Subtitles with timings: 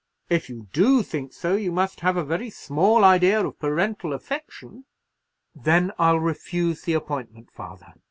[0.31, 4.85] If you do think so, you must have a very small idea of parental affection."
[5.53, 7.93] "Then I'll refuse the appointment, father."